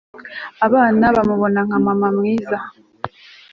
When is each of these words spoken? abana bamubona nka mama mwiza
abana 0.65 1.05
bamubona 1.15 1.59
nka 1.67 1.79
mama 1.85 2.07
mwiza 2.17 2.57